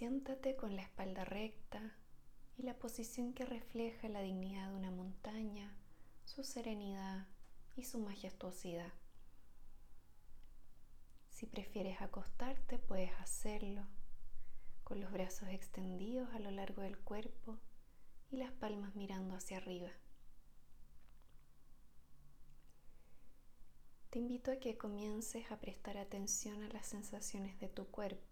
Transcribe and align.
Siéntate 0.00 0.56
con 0.56 0.76
la 0.76 0.80
espalda 0.80 1.26
recta 1.26 1.94
y 2.56 2.62
la 2.62 2.72
posición 2.72 3.34
que 3.34 3.44
refleja 3.44 4.08
la 4.08 4.22
dignidad 4.22 4.70
de 4.70 4.74
una 4.74 4.90
montaña, 4.90 5.76
su 6.24 6.42
serenidad 6.42 7.28
y 7.76 7.84
su 7.84 7.98
majestuosidad. 7.98 8.94
Si 11.28 11.44
prefieres 11.44 12.00
acostarte, 12.00 12.78
puedes 12.78 13.12
hacerlo 13.20 13.86
con 14.84 15.02
los 15.02 15.12
brazos 15.12 15.50
extendidos 15.50 16.30
a 16.32 16.38
lo 16.38 16.50
largo 16.50 16.80
del 16.80 16.98
cuerpo 16.98 17.58
y 18.30 18.38
las 18.38 18.52
palmas 18.52 18.96
mirando 18.96 19.34
hacia 19.36 19.58
arriba. 19.58 19.90
Te 24.08 24.18
invito 24.18 24.50
a 24.50 24.60
que 24.60 24.78
comiences 24.78 25.52
a 25.52 25.60
prestar 25.60 25.98
atención 25.98 26.62
a 26.62 26.70
las 26.70 26.86
sensaciones 26.86 27.60
de 27.60 27.68
tu 27.68 27.86
cuerpo, 27.88 28.29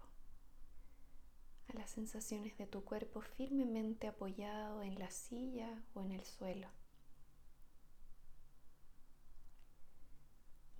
a 1.68 1.74
las 1.74 1.90
sensaciones 1.90 2.56
de 2.58 2.66
tu 2.66 2.84
cuerpo 2.84 3.20
firmemente 3.20 4.06
apoyado 4.06 4.82
en 4.82 4.98
la 4.98 5.10
silla 5.10 5.82
o 5.94 6.02
en 6.02 6.12
el 6.12 6.24
suelo. 6.24 6.68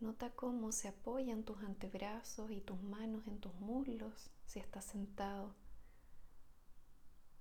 Nota 0.00 0.30
cómo 0.30 0.70
se 0.70 0.88
apoyan 0.88 1.42
tus 1.42 1.58
antebrazos 1.62 2.50
y 2.50 2.60
tus 2.60 2.80
manos 2.82 3.26
en 3.26 3.40
tus 3.40 3.54
muslos 3.54 4.30
si 4.44 4.60
estás 4.60 4.84
sentado, 4.84 5.54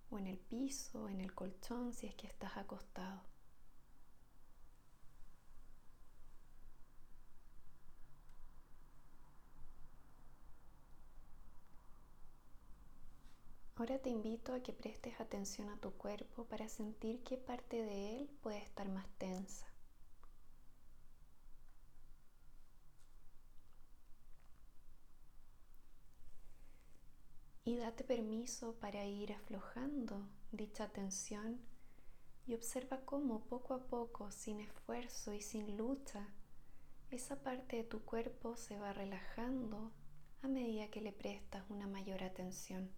o 0.10 0.18
en 0.18 0.28
el 0.28 0.40
piso, 0.40 1.08
en 1.08 1.22
el 1.22 1.36
colchón 1.36 1.94
si 1.94 2.08
es 2.08 2.16
que 2.16 2.28
estás 2.28 2.58
acostado. 2.58 3.22
Ahora 13.78 14.00
te 14.00 14.10
invito 14.10 14.54
a 14.54 14.62
que 14.62 14.74
prestes 14.74 15.20
atención 15.22 15.70
a 15.70 15.78
tu 15.78 15.92
cuerpo 15.92 16.46
para 16.46 16.68
sentir 16.68 17.22
qué 17.24 17.38
parte 17.38 17.84
de 17.84 18.18
él 18.18 18.30
puede 18.42 18.58
estar 18.58 18.90
más 18.90 19.08
tensa. 19.20 19.68
Y 27.66 27.76
date 27.76 28.04
permiso 28.04 28.74
para 28.80 29.06
ir 29.06 29.34
aflojando 29.34 30.28
dicha 30.52 30.88
tensión 30.88 31.62
y 32.48 32.56
observa 32.56 33.02
cómo 33.06 33.46
poco 33.46 33.76
a 33.76 33.84
poco, 33.86 34.32
sin 34.32 34.60
esfuerzo 34.60 35.34
y 35.34 35.42
sin 35.42 35.78
lucha, 35.78 36.34
esa 37.12 37.44
parte 37.44 37.76
de 37.76 37.84
tu 37.84 38.04
cuerpo 38.04 38.58
se 38.58 38.80
va 38.80 38.94
relajando 38.94 39.92
a 40.42 40.48
medida 40.48 40.90
que 40.90 41.02
le 41.02 41.12
prestas 41.12 41.70
una 41.70 41.86
mayor 41.86 42.24
atención. 42.24 42.90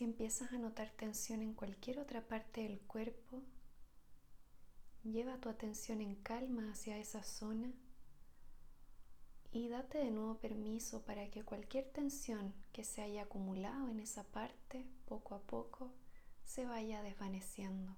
Si 0.00 0.04
empiezas 0.04 0.50
a 0.54 0.56
notar 0.56 0.88
tensión 0.96 1.42
en 1.42 1.52
cualquier 1.52 1.98
otra 1.98 2.26
parte 2.26 2.62
del 2.62 2.80
cuerpo, 2.80 3.42
lleva 5.04 5.36
tu 5.36 5.50
atención 5.50 6.00
en 6.00 6.14
calma 6.14 6.70
hacia 6.70 6.96
esa 6.96 7.22
zona 7.22 7.70
y 9.52 9.68
date 9.68 9.98
de 9.98 10.10
nuevo 10.10 10.38
permiso 10.38 11.02
para 11.02 11.30
que 11.30 11.44
cualquier 11.44 11.84
tensión 11.84 12.54
que 12.72 12.82
se 12.82 13.02
haya 13.02 13.24
acumulado 13.24 13.90
en 13.90 14.00
esa 14.00 14.24
parte 14.24 14.86
poco 15.04 15.34
a 15.34 15.42
poco 15.42 15.92
se 16.46 16.64
vaya 16.64 17.02
desvaneciendo. 17.02 17.94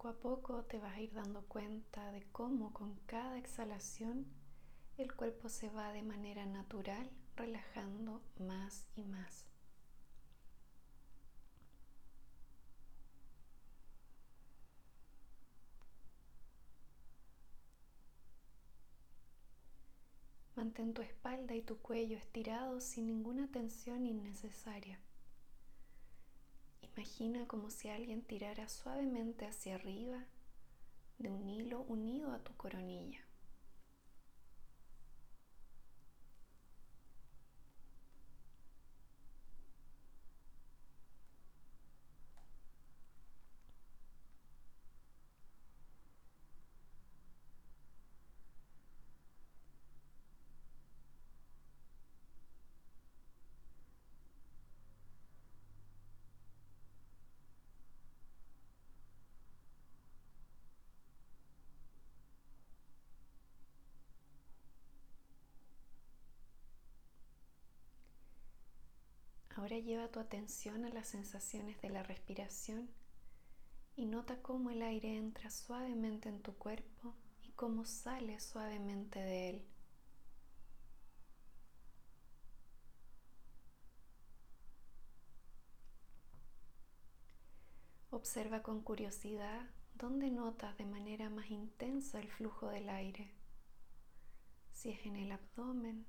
Poco 0.00 0.08
a 0.08 0.18
poco 0.18 0.64
te 0.64 0.78
vas 0.78 0.96
a 0.96 1.00
ir 1.02 1.12
dando 1.12 1.42
cuenta 1.42 2.10
de 2.10 2.22
cómo 2.32 2.72
con 2.72 2.94
cada 3.04 3.36
exhalación 3.36 4.24
el 4.96 5.14
cuerpo 5.14 5.50
se 5.50 5.68
va 5.68 5.92
de 5.92 6.00
manera 6.00 6.46
natural 6.46 7.10
relajando 7.36 8.22
más 8.38 8.86
y 8.96 9.04
más. 9.04 9.44
Mantén 20.56 20.94
tu 20.94 21.02
espalda 21.02 21.54
y 21.54 21.60
tu 21.60 21.76
cuello 21.76 22.16
estirados 22.16 22.84
sin 22.84 23.04
ninguna 23.06 23.48
tensión 23.48 24.06
innecesaria. 24.06 24.98
Imagina 27.00 27.46
como 27.46 27.70
si 27.70 27.88
alguien 27.88 28.20
tirara 28.20 28.68
suavemente 28.68 29.46
hacia 29.46 29.76
arriba 29.76 30.26
de 31.16 31.30
un 31.30 31.48
hilo 31.48 31.80
unido 31.88 32.30
a 32.30 32.40
tu 32.40 32.54
coronilla. 32.58 33.20
Ahora 69.60 69.78
lleva 69.78 70.08
tu 70.08 70.20
atención 70.20 70.86
a 70.86 70.88
las 70.88 71.08
sensaciones 71.08 71.78
de 71.82 71.90
la 71.90 72.02
respiración 72.02 72.88
y 73.94 74.06
nota 74.06 74.40
cómo 74.40 74.70
el 74.70 74.80
aire 74.80 75.18
entra 75.18 75.50
suavemente 75.50 76.30
en 76.30 76.40
tu 76.40 76.54
cuerpo 76.54 77.14
y 77.42 77.50
cómo 77.50 77.84
sale 77.84 78.40
suavemente 78.40 79.18
de 79.18 79.50
él. 79.50 79.64
Observa 88.08 88.62
con 88.62 88.80
curiosidad 88.80 89.68
dónde 89.94 90.30
notas 90.30 90.78
de 90.78 90.86
manera 90.86 91.28
más 91.28 91.50
intensa 91.50 92.18
el 92.18 92.30
flujo 92.30 92.70
del 92.70 92.88
aire, 92.88 93.30
si 94.72 94.88
es 94.88 95.04
en 95.04 95.16
el 95.16 95.30
abdomen 95.32 96.06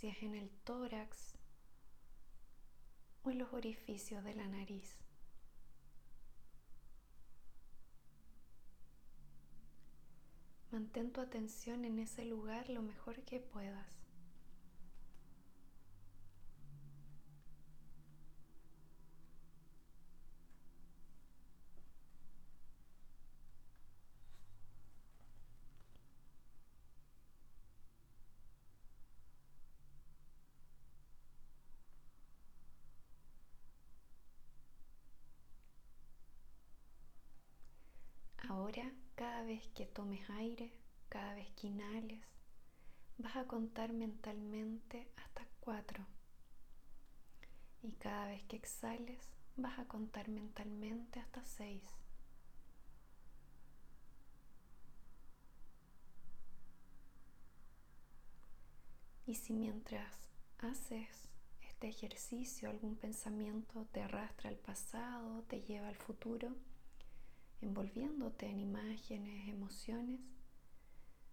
si 0.00 0.08
es 0.08 0.22
en 0.22 0.34
el 0.34 0.48
tórax 0.64 1.34
o 3.22 3.30
en 3.30 3.38
los 3.38 3.52
orificios 3.52 4.24
de 4.24 4.34
la 4.34 4.48
nariz. 4.48 4.96
Mantén 10.70 11.12
tu 11.12 11.20
atención 11.20 11.84
en 11.84 11.98
ese 11.98 12.24
lugar 12.24 12.70
lo 12.70 12.80
mejor 12.80 13.20
que 13.24 13.40
puedas. 13.40 13.99
vez 39.50 39.66
que 39.74 39.84
tomes 39.84 40.30
aire, 40.30 40.72
cada 41.08 41.34
vez 41.34 41.50
que 41.56 41.66
inhales, 41.66 42.24
vas 43.18 43.34
a 43.34 43.48
contar 43.48 43.92
mentalmente 43.92 45.08
hasta 45.16 45.44
cuatro. 45.58 46.06
Y 47.82 47.90
cada 47.94 48.28
vez 48.28 48.44
que 48.44 48.54
exhales, 48.54 49.28
vas 49.56 49.76
a 49.80 49.86
contar 49.86 50.28
mentalmente 50.28 51.18
hasta 51.18 51.44
seis. 51.44 51.82
Y 59.26 59.34
si 59.34 59.52
mientras 59.52 60.14
haces 60.58 61.28
este 61.60 61.88
ejercicio 61.88 62.70
algún 62.70 62.94
pensamiento 62.94 63.84
te 63.86 64.00
arrastra 64.02 64.48
al 64.48 64.58
pasado, 64.58 65.42
te 65.48 65.62
lleva 65.62 65.88
al 65.88 65.96
futuro, 65.96 66.54
envolviéndote 67.60 68.46
en 68.46 68.60
imágenes, 68.60 69.48
emociones, 69.48 70.20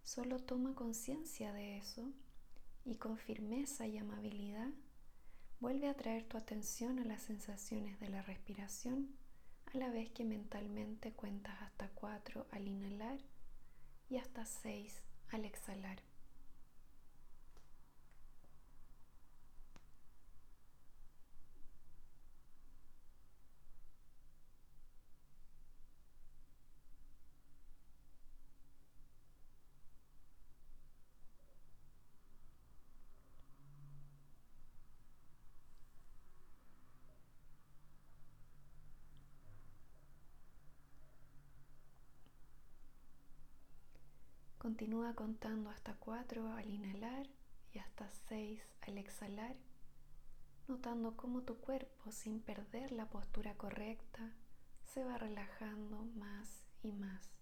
solo 0.04 0.40
toma 0.40 0.76
conciencia 0.76 1.54
de 1.54 1.78
eso 1.78 2.12
y 2.86 2.96
con 2.96 3.18
firmeza 3.18 3.88
y 3.88 3.98
amabilidad 3.98 4.72
vuelve 5.60 5.90
a 5.90 5.96
traer 5.96 6.26
tu 6.26 6.38
atención 6.38 7.00
a 7.00 7.06
las 7.06 7.22
sensaciones 7.24 8.00
de 8.00 8.10
la 8.10 8.22
respiración 8.22 9.16
a 9.74 9.78
la 9.78 9.90
vez 9.90 10.10
que 10.12 10.24
mentalmente 10.24 11.12
cuentas 11.12 11.62
hasta 11.62 11.90
cuatro 11.90 12.48
al 12.52 12.68
inhalar 12.68 13.20
y 14.10 14.18
hasta 14.18 14.46
seis 14.46 15.02
al 15.30 15.44
exhalar. 15.46 16.07
Continúa 44.68 45.14
contando 45.14 45.70
hasta 45.70 45.94
4 45.94 46.52
al 46.52 46.70
inhalar 46.70 47.26
y 47.72 47.80
hasta 47.80 48.10
6 48.28 48.62
al 48.82 48.98
exhalar, 48.98 49.56
notando 50.68 51.16
cómo 51.16 51.44
tu 51.44 51.56
cuerpo, 51.56 52.12
sin 52.12 52.42
perder 52.42 52.92
la 52.92 53.06
postura 53.06 53.54
correcta, 53.54 54.34
se 54.84 55.06
va 55.06 55.18
relajando 55.18 56.04
más 56.18 56.66
y 56.84 56.92
más. 56.92 57.37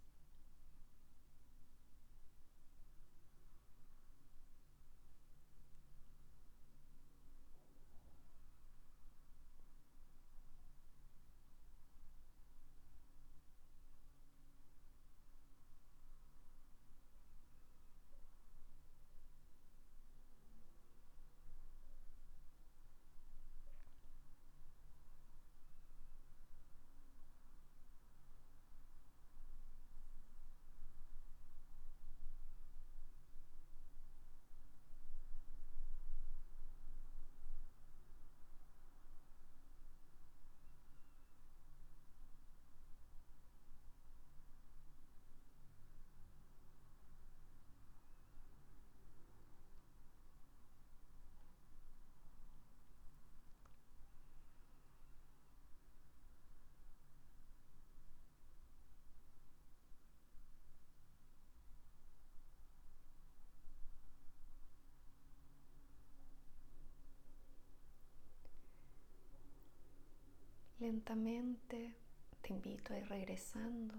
Lentamente 70.85 71.95
te 72.43 72.53
invito 72.53 72.93
a 72.93 72.99
ir 72.99 73.07
regresando 73.07 73.95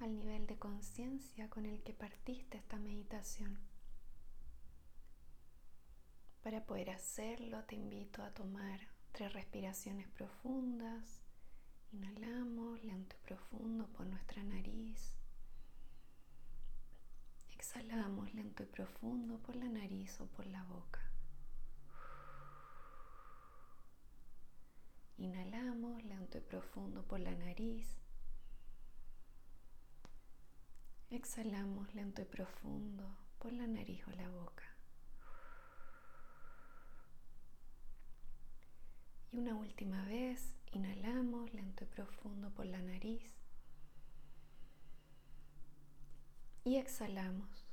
al 0.00 0.12
nivel 0.12 0.44
de 0.48 0.58
conciencia 0.58 1.48
con 1.48 1.66
el 1.66 1.80
que 1.84 1.92
partiste 1.92 2.58
esta 2.58 2.80
meditación. 2.80 3.56
Para 6.42 6.64
poder 6.66 6.90
hacerlo 6.90 7.62
te 7.62 7.76
invito 7.76 8.24
a 8.24 8.34
tomar 8.34 8.80
tres 9.12 9.32
respiraciones 9.32 10.08
profundas. 10.08 11.22
Inhalamos 11.92 12.82
lento 12.82 13.14
y 13.14 13.24
profundo 13.28 13.86
por 13.86 14.04
nuestra 14.04 14.42
nariz. 14.42 15.14
Exhalamos 17.54 18.34
lento 18.34 18.64
y 18.64 18.66
profundo 18.66 19.38
por 19.38 19.54
la 19.54 19.68
nariz 19.68 20.20
o 20.20 20.26
por 20.26 20.44
la 20.48 20.64
boca. 20.64 21.07
Profundo 26.40 27.02
por 27.02 27.20
la 27.20 27.34
nariz. 27.34 27.86
Exhalamos 31.10 31.94
lento 31.94 32.22
y 32.22 32.24
profundo 32.24 33.16
por 33.38 33.52
la 33.52 33.66
nariz 33.66 34.06
o 34.06 34.10
la 34.12 34.28
boca. 34.30 34.64
Y 39.32 39.38
una 39.38 39.54
última 39.54 40.04
vez, 40.04 40.54
inhalamos 40.72 41.52
lento 41.52 41.84
y 41.84 41.86
profundo 41.86 42.50
por 42.50 42.66
la 42.66 42.80
nariz. 42.80 43.22
Y 46.64 46.76
exhalamos. 46.76 47.67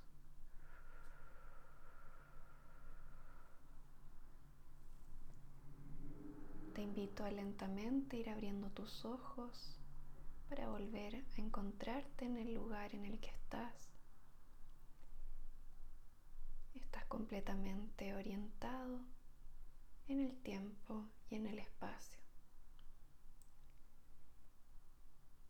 Te 6.75 6.81
invito 6.81 7.23
a 7.23 7.31
lentamente 7.31 8.17
ir 8.17 8.29
abriendo 8.29 8.69
tus 8.69 9.05
ojos 9.05 9.79
para 10.49 10.67
volver 10.67 11.15
a 11.15 11.39
encontrarte 11.39 12.25
en 12.25 12.35
el 12.35 12.53
lugar 12.53 12.93
en 12.93 13.05
el 13.05 13.17
que 13.21 13.29
estás. 13.29 13.93
Estás 16.73 17.05
completamente 17.05 18.13
orientado 18.13 18.99
en 20.09 20.19
el 20.19 20.35
tiempo 20.41 21.05
y 21.29 21.35
en 21.35 21.47
el 21.47 21.59
espacio. 21.59 22.19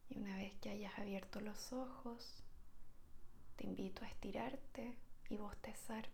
Y 0.09 0.19
una 0.19 0.37
vez 0.37 0.53
que 0.61 0.69
hayas 0.69 0.99
abierto 0.99 1.41
los 1.41 1.73
ojos, 1.73 2.43
te 3.55 3.65
invito 3.65 4.05
a 4.05 4.09
estirarte 4.09 4.95
y 5.29 5.37
bostezar 5.37 6.07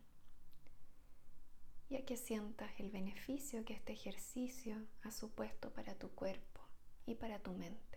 y 1.91 2.03
que 2.03 2.15
sientas 2.15 2.71
el 2.79 2.89
beneficio 2.89 3.65
que 3.65 3.73
este 3.73 3.91
ejercicio 3.91 4.77
ha 5.03 5.11
supuesto 5.11 5.71
para 5.71 5.93
tu 5.95 6.09
cuerpo 6.11 6.61
y 7.05 7.15
para 7.15 7.39
tu 7.39 7.51
mente. 7.51 7.90